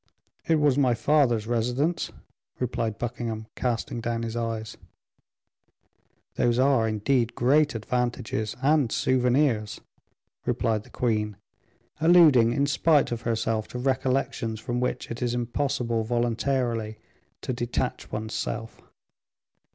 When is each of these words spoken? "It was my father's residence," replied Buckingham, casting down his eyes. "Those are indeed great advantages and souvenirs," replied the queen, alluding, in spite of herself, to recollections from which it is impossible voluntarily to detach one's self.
"It 0.47 0.55
was 0.55 0.79
my 0.79 0.95
father's 0.95 1.45
residence," 1.45 2.09
replied 2.57 2.97
Buckingham, 2.97 3.45
casting 3.55 4.01
down 4.01 4.23
his 4.23 4.35
eyes. 4.35 4.75
"Those 6.37 6.57
are 6.57 6.87
indeed 6.87 7.35
great 7.35 7.75
advantages 7.75 8.55
and 8.63 8.91
souvenirs," 8.91 9.79
replied 10.43 10.85
the 10.85 10.89
queen, 10.89 11.37
alluding, 11.99 12.51
in 12.51 12.65
spite 12.65 13.11
of 13.11 13.21
herself, 13.29 13.67
to 13.67 13.77
recollections 13.77 14.59
from 14.59 14.79
which 14.79 15.11
it 15.11 15.21
is 15.21 15.35
impossible 15.35 16.03
voluntarily 16.03 16.97
to 17.41 17.53
detach 17.53 18.11
one's 18.11 18.33
self. 18.33 18.81